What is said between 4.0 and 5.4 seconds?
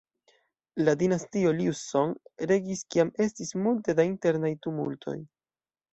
da internaj tumultoj.